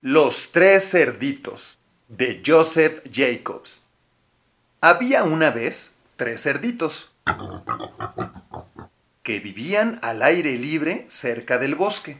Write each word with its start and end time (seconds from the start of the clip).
Los 0.00 0.52
tres 0.52 0.92
cerditos 0.92 1.80
de 2.06 2.40
Joseph 2.46 3.02
Jacobs. 3.12 3.84
Había 4.80 5.24
una 5.24 5.50
vez 5.50 5.96
tres 6.14 6.40
cerditos 6.40 7.10
que 9.24 9.40
vivían 9.40 9.98
al 10.02 10.22
aire 10.22 10.52
libre 10.52 11.04
cerca 11.08 11.58
del 11.58 11.74
bosque. 11.74 12.16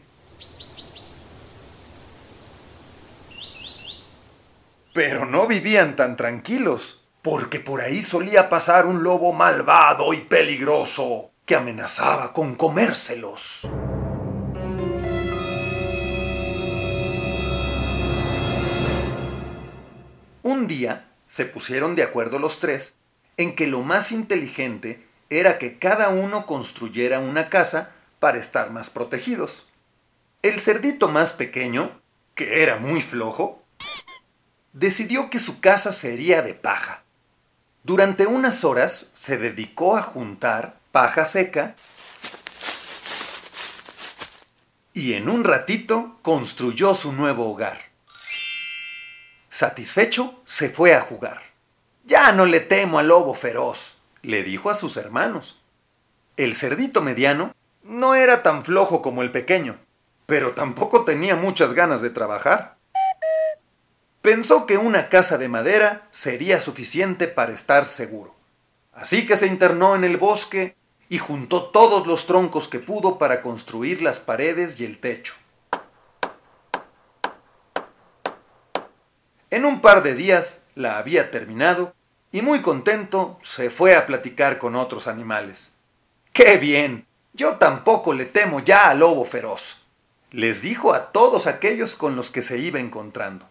Pero 4.93 5.25
no 5.25 5.47
vivían 5.47 5.95
tan 5.95 6.17
tranquilos, 6.17 6.99
porque 7.21 7.61
por 7.61 7.79
ahí 7.79 8.01
solía 8.01 8.49
pasar 8.49 8.87
un 8.87 9.03
lobo 9.03 9.31
malvado 9.31 10.13
y 10.13 10.19
peligroso 10.19 11.31
que 11.45 11.55
amenazaba 11.55 12.33
con 12.33 12.55
comérselos. 12.55 13.69
Un 20.59 20.67
día 20.67 21.09
se 21.25 21.45
pusieron 21.45 21.95
de 21.95 22.03
acuerdo 22.03 22.37
los 22.37 22.59
tres 22.59 22.97
en 23.37 23.55
que 23.55 23.65
lo 23.65 23.81
más 23.81 24.11
inteligente 24.11 25.07
era 25.29 25.57
que 25.57 25.79
cada 25.79 26.09
uno 26.09 26.45
construyera 26.45 27.19
una 27.19 27.47
casa 27.47 27.91
para 28.19 28.39
estar 28.39 28.69
más 28.69 28.89
protegidos. 28.89 29.67
El 30.41 30.59
cerdito 30.59 31.07
más 31.07 31.31
pequeño, 31.31 32.01
que 32.35 32.61
era 32.61 32.75
muy 32.75 32.99
flojo, 32.99 33.63
decidió 34.73 35.29
que 35.29 35.39
su 35.39 35.61
casa 35.61 35.93
sería 35.93 36.41
de 36.41 36.55
paja. 36.55 37.03
Durante 37.83 38.27
unas 38.27 38.65
horas 38.65 39.11
se 39.13 39.37
dedicó 39.37 39.95
a 39.95 40.01
juntar 40.01 40.77
paja 40.91 41.23
seca 41.23 41.77
y 44.91 45.13
en 45.13 45.29
un 45.29 45.45
ratito 45.45 46.19
construyó 46.21 46.93
su 46.93 47.13
nuevo 47.13 47.49
hogar. 47.49 47.88
Satisfecho, 49.59 50.41
se 50.45 50.69
fue 50.69 50.95
a 50.95 51.01
jugar. 51.01 51.41
Ya 52.05 52.31
no 52.31 52.45
le 52.45 52.61
temo 52.61 52.97
al 52.97 53.09
lobo 53.09 53.33
feroz, 53.33 53.97
le 54.21 54.41
dijo 54.41 54.69
a 54.69 54.73
sus 54.73 54.95
hermanos. 54.95 55.59
El 56.37 56.55
cerdito 56.55 57.01
mediano 57.01 57.53
no 57.83 58.15
era 58.15 58.41
tan 58.41 58.63
flojo 58.63 59.01
como 59.01 59.21
el 59.21 59.31
pequeño, 59.31 59.77
pero 60.25 60.53
tampoco 60.53 61.03
tenía 61.03 61.35
muchas 61.35 61.73
ganas 61.73 61.99
de 61.99 62.09
trabajar. 62.09 62.77
Pensó 64.21 64.65
que 64.65 64.77
una 64.77 65.09
casa 65.09 65.37
de 65.37 65.49
madera 65.49 66.07
sería 66.09 66.57
suficiente 66.57 67.27
para 67.27 67.51
estar 67.51 67.85
seguro. 67.85 68.33
Así 68.93 69.25
que 69.25 69.35
se 69.35 69.47
internó 69.47 69.93
en 69.93 70.05
el 70.05 70.15
bosque 70.15 70.77
y 71.09 71.17
juntó 71.17 71.63
todos 71.63 72.07
los 72.07 72.27
troncos 72.27 72.69
que 72.69 72.79
pudo 72.79 73.17
para 73.17 73.41
construir 73.41 74.01
las 74.03 74.21
paredes 74.21 74.79
y 74.79 74.85
el 74.85 74.99
techo. 74.99 75.33
En 79.59 79.65
un 79.65 79.81
par 79.81 80.03
de 80.03 80.15
días 80.15 80.61
la 80.75 80.97
había 80.97 81.31
terminado 81.31 81.93
y 82.31 82.41
muy 82.41 82.61
contento 82.61 83.37
se 83.41 83.69
fue 83.69 83.93
a 83.93 84.05
platicar 84.05 84.57
con 84.57 84.77
otros 84.77 85.05
animales. 85.05 85.71
¡Qué 86.31 86.55
bien! 86.55 87.05
Yo 87.33 87.57
tampoco 87.57 88.13
le 88.13 88.23
temo 88.23 88.61
ya 88.61 88.89
al 88.89 88.99
lobo 88.99 89.25
feroz, 89.25 89.75
les 90.31 90.61
dijo 90.61 90.93
a 90.93 91.11
todos 91.11 91.45
aquellos 91.45 91.97
con 91.97 92.15
los 92.15 92.31
que 92.31 92.41
se 92.41 92.57
iba 92.57 92.79
encontrando. 92.79 93.49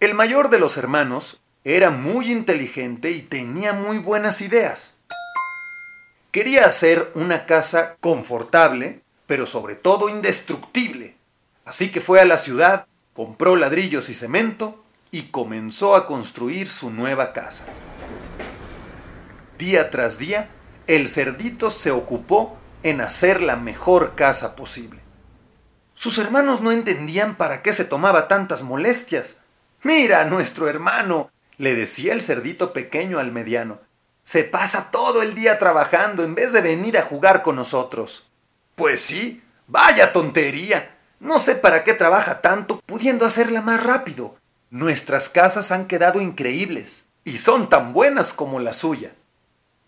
El 0.00 0.14
mayor 0.14 0.48
de 0.48 0.58
los 0.58 0.78
hermanos 0.78 1.42
era 1.64 1.90
muy 1.90 2.32
inteligente 2.32 3.10
y 3.10 3.20
tenía 3.20 3.74
muy 3.74 3.98
buenas 3.98 4.40
ideas. 4.40 4.96
Quería 6.30 6.64
hacer 6.64 7.12
una 7.14 7.44
casa 7.44 7.96
confortable, 8.00 9.02
pero 9.26 9.46
sobre 9.46 9.74
todo 9.74 10.08
indestructible. 10.08 11.14
Así 11.66 11.90
que 11.90 12.00
fue 12.00 12.22
a 12.22 12.24
la 12.24 12.38
ciudad, 12.38 12.86
compró 13.12 13.54
ladrillos 13.56 14.08
y 14.08 14.14
cemento 14.14 14.80
y 15.14 15.28
comenzó 15.30 15.94
a 15.94 16.06
construir 16.06 16.68
su 16.68 16.90
nueva 16.90 17.32
casa. 17.32 17.64
Día 19.56 19.88
tras 19.88 20.18
día, 20.18 20.50
el 20.88 21.06
cerdito 21.06 21.70
se 21.70 21.92
ocupó 21.92 22.58
en 22.82 23.00
hacer 23.00 23.40
la 23.40 23.54
mejor 23.54 24.16
casa 24.16 24.56
posible. 24.56 25.00
Sus 25.94 26.18
hermanos 26.18 26.62
no 26.62 26.72
entendían 26.72 27.36
para 27.36 27.62
qué 27.62 27.72
se 27.72 27.84
tomaba 27.84 28.26
tantas 28.26 28.64
molestias. 28.64 29.36
Mira, 29.84 30.24
nuestro 30.24 30.68
hermano, 30.68 31.30
le 31.58 31.76
decía 31.76 32.12
el 32.12 32.20
cerdito 32.20 32.72
pequeño 32.72 33.20
al 33.20 33.30
mediano. 33.30 33.78
Se 34.24 34.42
pasa 34.42 34.90
todo 34.90 35.22
el 35.22 35.36
día 35.36 35.60
trabajando 35.60 36.24
en 36.24 36.34
vez 36.34 36.52
de 36.52 36.60
venir 36.60 36.98
a 36.98 37.02
jugar 37.02 37.42
con 37.42 37.54
nosotros. 37.54 38.26
Pues 38.74 39.00
sí, 39.00 39.44
vaya 39.68 40.10
tontería. 40.10 40.98
No 41.20 41.38
sé 41.38 41.54
para 41.54 41.84
qué 41.84 41.94
trabaja 41.94 42.40
tanto 42.40 42.80
pudiendo 42.80 43.24
hacerla 43.24 43.60
más 43.60 43.80
rápido. 43.80 44.36
Nuestras 44.74 45.28
casas 45.28 45.70
han 45.70 45.86
quedado 45.86 46.20
increíbles 46.20 47.06
y 47.22 47.36
son 47.36 47.68
tan 47.68 47.92
buenas 47.92 48.32
como 48.32 48.58
la 48.58 48.72
suya. 48.72 49.14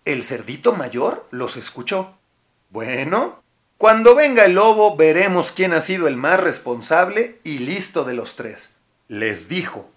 El 0.05 0.23
cerdito 0.23 0.75
mayor 0.75 1.27
los 1.33 1.57
escuchó. 1.57 2.17
Bueno, 2.71 3.43
cuando 3.79 4.15
venga 4.15 4.45
el 4.45 4.53
lobo 4.55 4.95
veremos 4.95 5.51
quién 5.51 5.73
ha 5.73 5.81
sido 5.81 6.07
el 6.07 6.17
más 6.17 6.39
responsable 6.39 7.41
y 7.43 7.59
listo 7.59 8.05
de 8.05 8.15
los 8.15 8.37
tres. 8.37 8.75
Les 9.09 9.49
dijo. 9.49 9.91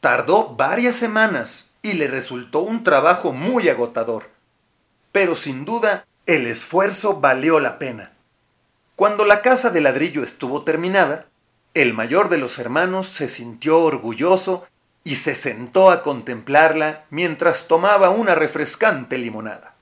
Tardó 0.00 0.56
varias 0.56 0.94
semanas 0.94 1.72
y 1.82 1.92
le 1.92 2.08
resultó 2.08 2.60
un 2.60 2.82
trabajo 2.82 3.34
muy 3.34 3.68
agotador. 3.68 4.30
Pero 5.12 5.34
sin 5.34 5.66
duda 5.66 6.06
el 6.24 6.46
esfuerzo 6.46 7.20
valió 7.20 7.60
la 7.60 7.78
pena. 7.78 8.12
Cuando 8.96 9.26
la 9.26 9.42
casa 9.42 9.68
de 9.68 9.82
ladrillo 9.82 10.24
estuvo 10.24 10.64
terminada, 10.64 11.26
el 11.74 11.94
mayor 11.94 12.28
de 12.28 12.38
los 12.38 12.58
hermanos 12.58 13.06
se 13.06 13.28
sintió 13.28 13.80
orgulloso 13.80 14.66
y 15.04 15.14
se 15.14 15.34
sentó 15.34 15.90
a 15.90 16.02
contemplarla 16.02 17.04
mientras 17.10 17.68
tomaba 17.68 18.10
una 18.10 18.34
refrescante 18.34 19.18
limonada. 19.18 19.74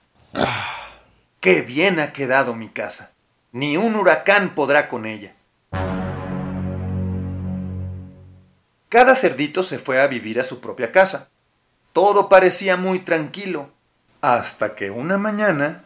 ¡Qué 1.40 1.62
bien 1.62 1.98
ha 1.98 2.12
quedado 2.12 2.54
mi 2.54 2.68
casa! 2.68 3.12
Ni 3.52 3.76
un 3.76 3.94
huracán 3.94 4.54
podrá 4.54 4.88
con 4.88 5.06
ella. 5.06 5.34
Cada 8.90 9.14
cerdito 9.14 9.62
se 9.62 9.78
fue 9.78 10.00
a 10.00 10.06
vivir 10.06 10.38
a 10.40 10.44
su 10.44 10.60
propia 10.60 10.92
casa. 10.92 11.30
Todo 11.92 12.28
parecía 12.28 12.76
muy 12.76 12.98
tranquilo, 13.00 13.70
hasta 14.20 14.74
que 14.74 14.90
una 14.90 15.16
mañana 15.16 15.84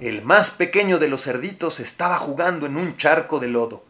el 0.00 0.22
más 0.22 0.50
pequeño 0.50 0.98
de 0.98 1.08
los 1.08 1.22
cerditos 1.22 1.80
estaba 1.80 2.18
jugando 2.18 2.66
en 2.66 2.76
un 2.76 2.96
charco 2.96 3.40
de 3.40 3.48
lodo 3.48 3.84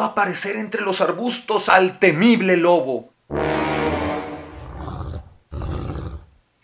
aparecer 0.00 0.56
entre 0.56 0.82
los 0.82 1.00
arbustos 1.00 1.68
al 1.68 1.98
temible 1.98 2.56
lobo. 2.56 3.12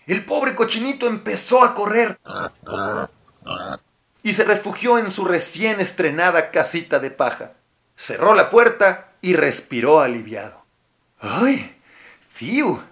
El 0.06 0.24
pobre 0.24 0.54
cochinito 0.54 1.06
empezó 1.06 1.62
a 1.62 1.74
correr 1.74 2.18
y 4.22 4.32
se 4.32 4.44
refugió 4.44 4.98
en 4.98 5.10
su 5.10 5.24
recién 5.26 5.80
estrenada 5.80 6.50
casita 6.50 6.98
de 6.98 7.10
paja. 7.10 7.52
Cerró 7.94 8.34
la 8.34 8.48
puerta 8.48 9.12
y 9.20 9.34
respiró 9.34 10.00
aliviado. 10.00 10.64
¡Ay! 11.18 11.76
¡Fiu! 12.26 12.82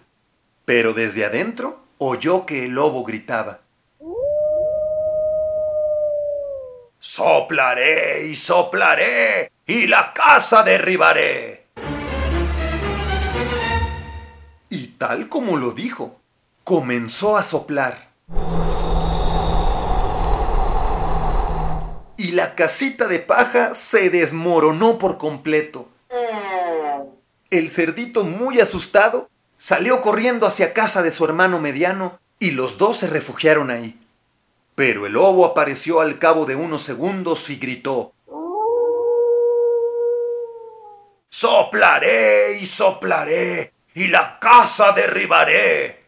Pero 0.64 0.93
desde 0.93 1.25
adentro 1.25 1.84
oyó 1.99 2.44
que 2.44 2.66
el 2.66 2.72
lobo 2.72 3.05
gritaba. 3.05 3.61
Soplaré 6.99 8.26
y 8.26 8.34
soplaré 8.37 9.52
y 9.66 9.88
la 9.88 10.12
casa 10.12 10.62
derribaré. 10.62 11.66
Y 14.68 14.86
tal 14.98 15.28
como 15.28 15.56
lo 15.56 15.72
dijo, 15.72 16.20
comenzó 16.62 17.36
a 17.36 17.42
soplar. 17.42 18.10
Y 22.16 22.32
la 22.32 22.54
casita 22.54 23.06
de 23.08 23.18
paja 23.18 23.74
se 23.74 24.08
desmoronó 24.10 24.98
por 24.98 25.18
completo. 25.18 25.88
El 27.50 27.68
cerdito, 27.68 28.24
muy 28.24 28.60
asustado, 28.60 29.28
salió 29.56 30.00
corriendo 30.00 30.46
hacia 30.46 30.72
casa 30.72 31.02
de 31.02 31.10
su 31.10 31.24
hermano 31.24 31.58
mediano 31.60 32.18
y 32.38 32.52
los 32.52 32.78
dos 32.78 32.98
se 32.98 33.08
refugiaron 33.08 33.70
ahí. 33.70 33.98
Pero 34.74 35.06
el 35.06 35.14
lobo 35.14 35.44
apareció 35.44 36.00
al 36.00 36.18
cabo 36.18 36.46
de 36.46 36.56
unos 36.56 36.82
segundos 36.82 37.48
y 37.50 37.56
gritó. 37.56 38.12
Soplaré 41.38 42.56
y 42.62 42.65
soplaré 42.65 43.75
y 43.93 44.06
la 44.06 44.38
casa 44.38 44.93
derribaré. 44.93 46.03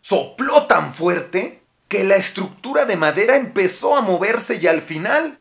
Sopló 0.00 0.62
tan 0.66 0.94
fuerte 0.94 1.64
que 1.86 2.04
la 2.04 2.16
estructura 2.16 2.86
de 2.86 2.96
madera 2.96 3.36
empezó 3.36 3.94
a 3.94 4.00
moverse 4.00 4.58
y 4.62 4.66
al 4.66 4.80
final 4.80 5.38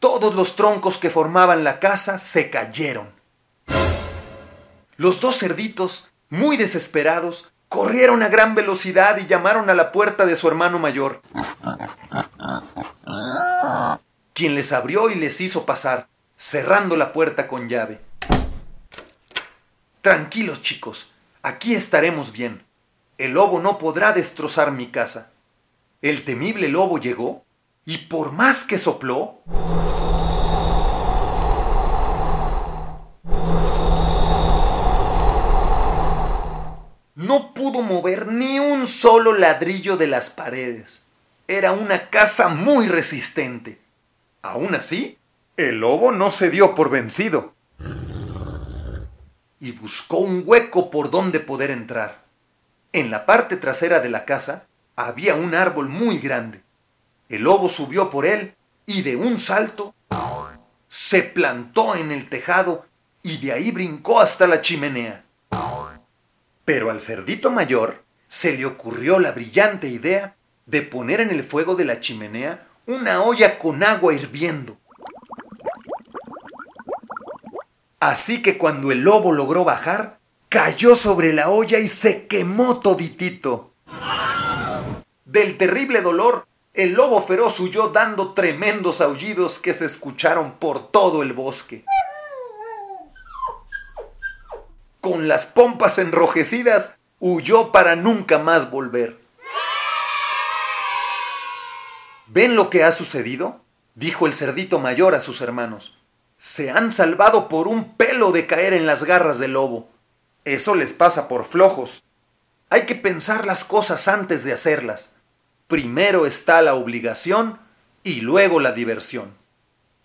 todos 0.00 0.34
los 0.34 0.56
troncos 0.56 0.98
que 0.98 1.08
formaban 1.08 1.62
la 1.62 1.78
casa 1.78 2.18
se 2.18 2.50
cayeron. 2.50 3.14
Los 4.96 5.20
dos 5.20 5.38
cerditos, 5.38 6.10
muy 6.30 6.56
desesperados, 6.56 7.52
corrieron 7.74 8.22
a 8.22 8.28
gran 8.28 8.54
velocidad 8.54 9.16
y 9.18 9.26
llamaron 9.26 9.68
a 9.68 9.74
la 9.74 9.90
puerta 9.90 10.26
de 10.26 10.36
su 10.36 10.46
hermano 10.46 10.78
mayor, 10.78 11.20
quien 14.32 14.54
les 14.54 14.72
abrió 14.72 15.10
y 15.10 15.16
les 15.16 15.40
hizo 15.40 15.66
pasar, 15.66 16.06
cerrando 16.36 16.96
la 16.96 17.10
puerta 17.10 17.48
con 17.48 17.68
llave. 17.68 18.00
Tranquilos 20.02 20.62
chicos, 20.62 21.14
aquí 21.42 21.74
estaremos 21.74 22.30
bien. 22.30 22.64
El 23.18 23.32
lobo 23.32 23.58
no 23.58 23.76
podrá 23.76 24.12
destrozar 24.12 24.70
mi 24.70 24.86
casa. 24.92 25.32
El 26.00 26.24
temible 26.24 26.68
lobo 26.68 26.98
llegó 26.98 27.44
y 27.84 27.98
por 27.98 28.30
más 28.30 28.64
que 28.64 28.78
sopló, 28.78 29.40
no 37.34 37.52
pudo 37.52 37.82
mover 37.82 38.28
ni 38.28 38.60
un 38.60 38.86
solo 38.86 39.32
ladrillo 39.32 39.96
de 39.96 40.06
las 40.06 40.30
paredes. 40.30 41.02
Era 41.48 41.72
una 41.72 42.08
casa 42.08 42.48
muy 42.48 42.86
resistente. 42.86 43.80
Aún 44.42 44.76
así, 44.76 45.18
el 45.56 45.80
lobo 45.80 46.12
no 46.12 46.30
se 46.30 46.48
dio 46.50 46.76
por 46.76 46.90
vencido 46.90 47.52
y 49.58 49.72
buscó 49.72 50.18
un 50.18 50.44
hueco 50.46 50.90
por 50.90 51.10
donde 51.10 51.40
poder 51.40 51.72
entrar. 51.72 52.22
En 52.92 53.10
la 53.10 53.26
parte 53.26 53.56
trasera 53.56 53.98
de 53.98 54.10
la 54.10 54.24
casa 54.24 54.66
había 54.94 55.34
un 55.34 55.56
árbol 55.56 55.88
muy 55.88 56.18
grande. 56.18 56.62
El 57.28 57.42
lobo 57.42 57.68
subió 57.68 58.10
por 58.10 58.26
él 58.26 58.54
y 58.86 59.02
de 59.02 59.16
un 59.16 59.38
salto 59.40 59.92
se 60.86 61.22
plantó 61.22 61.96
en 61.96 62.12
el 62.12 62.28
tejado 62.28 62.86
y 63.24 63.38
de 63.38 63.52
ahí 63.52 63.72
brincó 63.72 64.20
hasta 64.20 64.46
la 64.46 64.60
chimenea. 64.60 65.24
Pero 66.64 66.90
al 66.90 67.00
cerdito 67.00 67.50
mayor 67.50 68.04
se 68.26 68.56
le 68.56 68.66
ocurrió 68.66 69.18
la 69.18 69.32
brillante 69.32 69.88
idea 69.88 70.36
de 70.66 70.82
poner 70.82 71.20
en 71.20 71.30
el 71.30 71.44
fuego 71.44 71.74
de 71.74 71.84
la 71.84 72.00
chimenea 72.00 72.66
una 72.86 73.22
olla 73.22 73.58
con 73.58 73.82
agua 73.82 74.14
hirviendo. 74.14 74.78
Así 78.00 78.42
que 78.42 78.58
cuando 78.58 78.92
el 78.92 79.00
lobo 79.00 79.32
logró 79.32 79.64
bajar, 79.64 80.18
cayó 80.48 80.94
sobre 80.94 81.32
la 81.32 81.48
olla 81.48 81.78
y 81.78 81.88
se 81.88 82.26
quemó 82.26 82.80
toditito. 82.80 83.72
Del 85.24 85.56
terrible 85.56 86.02
dolor, 86.02 86.46
el 86.74 86.92
lobo 86.92 87.22
feroz 87.22 87.58
huyó 87.60 87.88
dando 87.88 88.34
tremendos 88.34 89.00
aullidos 89.00 89.58
que 89.58 89.72
se 89.72 89.84
escucharon 89.84 90.58
por 90.58 90.90
todo 90.90 91.22
el 91.22 91.32
bosque. 91.32 91.84
Con 95.04 95.28
las 95.28 95.44
pompas 95.44 95.98
enrojecidas, 95.98 96.94
huyó 97.20 97.72
para 97.72 97.94
nunca 97.94 98.38
más 98.38 98.70
volver. 98.70 99.20
¿Ven 102.28 102.56
lo 102.56 102.70
que 102.70 102.84
ha 102.84 102.90
sucedido? 102.90 103.60
dijo 103.94 104.26
el 104.26 104.32
cerdito 104.32 104.78
mayor 104.78 105.14
a 105.14 105.20
sus 105.20 105.42
hermanos. 105.42 105.98
Se 106.38 106.70
han 106.70 106.90
salvado 106.90 107.48
por 107.48 107.68
un 107.68 107.98
pelo 107.98 108.32
de 108.32 108.46
caer 108.46 108.72
en 108.72 108.86
las 108.86 109.04
garras 109.04 109.38
del 109.38 109.52
lobo. 109.52 109.90
Eso 110.46 110.74
les 110.74 110.94
pasa 110.94 111.28
por 111.28 111.44
flojos. 111.44 112.02
Hay 112.70 112.86
que 112.86 112.94
pensar 112.94 113.44
las 113.44 113.66
cosas 113.66 114.08
antes 114.08 114.42
de 114.44 114.54
hacerlas. 114.54 115.16
Primero 115.66 116.24
está 116.24 116.62
la 116.62 116.72
obligación 116.72 117.60
y 118.04 118.22
luego 118.22 118.58
la 118.58 118.72
diversión. 118.72 119.36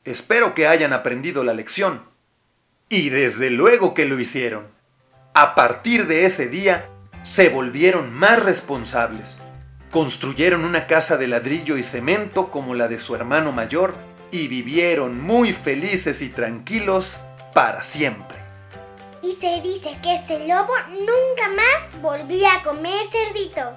Espero 0.03 0.53
que 0.53 0.67
hayan 0.67 0.91
aprendido 0.91 1.45
la 1.45 1.53
lección. 1.53 2.03
Y 2.89 3.11
desde 3.11 3.49
luego 3.49 3.93
que 3.93 4.03
lo 4.03 4.19
hicieron. 4.19 4.77
A 5.33 5.55
partir 5.55 6.07
de 6.07 6.25
ese 6.25 6.47
día, 6.47 6.89
se 7.23 7.49
volvieron 7.49 8.13
más 8.13 8.43
responsables. 8.43 9.39
Construyeron 9.91 10.65
una 10.65 10.87
casa 10.87 11.17
de 11.17 11.27
ladrillo 11.27 11.77
y 11.77 11.83
cemento 11.83 12.51
como 12.51 12.75
la 12.75 12.87
de 12.87 12.97
su 12.97 13.15
hermano 13.15 13.51
mayor 13.51 13.95
y 14.31 14.47
vivieron 14.47 15.21
muy 15.21 15.53
felices 15.53 16.21
y 16.21 16.29
tranquilos 16.29 17.19
para 17.53 17.81
siempre. 17.81 18.37
Y 19.21 19.33
se 19.33 19.61
dice 19.61 19.97
que 20.01 20.15
ese 20.15 20.47
lobo 20.47 20.73
nunca 20.89 21.49
más 21.55 22.01
volvió 22.01 22.47
a 22.47 22.63
comer 22.63 23.05
cerdito. 23.05 23.75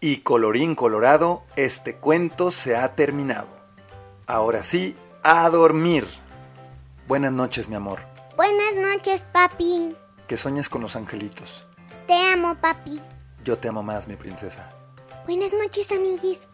Y 0.00 0.18
colorín 0.18 0.74
colorado, 0.74 1.42
este 1.56 1.96
cuento 1.96 2.50
se 2.50 2.76
ha 2.76 2.94
terminado. 2.94 3.48
Ahora 4.26 4.62
sí, 4.62 4.94
a 5.30 5.50
dormir. 5.50 6.06
Buenas 7.06 7.32
noches, 7.32 7.68
mi 7.68 7.74
amor. 7.74 8.00
Buenas 8.34 8.74
noches, 8.76 9.26
papi. 9.30 9.94
Que 10.26 10.38
sueñes 10.38 10.70
con 10.70 10.80
los 10.80 10.96
angelitos. 10.96 11.66
Te 12.06 12.14
amo, 12.32 12.54
papi. 12.54 13.02
Yo 13.44 13.58
te 13.58 13.68
amo 13.68 13.82
más, 13.82 14.08
mi 14.08 14.16
princesa. 14.16 14.70
Buenas 15.26 15.52
noches, 15.52 15.92
amiguis. 15.92 16.48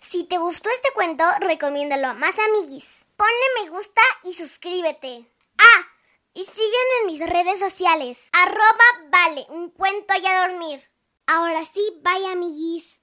Si 0.00 0.22
te 0.22 0.38
gustó 0.38 0.70
este 0.70 0.90
cuento, 0.94 1.24
recomiéndalo 1.40 2.06
a 2.06 2.14
más 2.14 2.36
amiguis. 2.38 3.04
Ponle 3.16 3.64
me 3.64 3.70
gusta 3.70 4.02
y 4.22 4.34
suscríbete. 4.34 5.24
Ah, 5.58 5.82
y 6.32 6.44
sígueme 6.44 6.94
en 7.00 7.06
mis 7.08 7.28
redes 7.28 7.58
sociales. 7.58 8.28
Arroba 8.34 9.10
vale, 9.10 9.46
un 9.48 9.70
cuento 9.70 10.14
y 10.22 10.26
a 10.28 10.46
dormir. 10.46 10.88
Ahora 11.26 11.64
sí, 11.64 12.00
bye 12.04 12.30
amiguis. 12.30 13.00